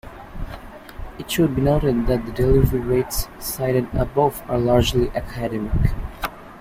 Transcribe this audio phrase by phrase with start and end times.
[1.19, 5.91] It should be noted that the delivery rates cited above are largely academic.